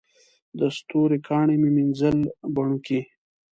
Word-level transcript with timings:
د 0.59 0.61
ستورو 0.77 1.17
کاڼي 1.27 1.55
مې 1.61 1.69
مینځل 1.75 2.17
بڼوکي 2.55 3.01